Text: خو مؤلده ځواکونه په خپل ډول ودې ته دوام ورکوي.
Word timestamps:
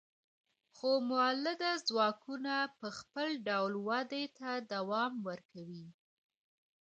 خو 0.75 0.89
مؤلده 1.09 1.71
ځواکونه 1.87 2.55
په 2.79 2.87
خپل 2.99 3.27
ډول 3.47 3.73
ودې 3.87 4.23
ته 4.37 4.49
دوام 4.73 5.13
ورکوي. 5.27 5.85